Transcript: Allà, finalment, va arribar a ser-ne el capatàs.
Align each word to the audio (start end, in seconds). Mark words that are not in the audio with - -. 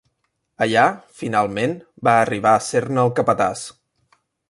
Allà, 0.65 0.85
finalment, 1.19 1.77
va 2.09 2.17
arribar 2.25 2.57
a 2.57 2.65
ser-ne 2.71 3.05
el 3.07 3.15
capatàs. 3.21 3.67